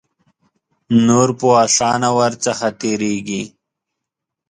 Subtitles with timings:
[1.07, 3.43] نور په آسانه ور څخه تیریږي.